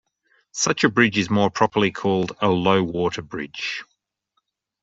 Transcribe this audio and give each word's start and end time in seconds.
Such 0.53 0.83
a 0.83 0.89
bridge 0.89 1.19
is 1.19 1.29
more 1.29 1.51
properly 1.51 1.91
called 1.91 2.31
a 2.41 2.47
low 2.49 2.81
water 2.81 3.21
bridge. 3.21 3.83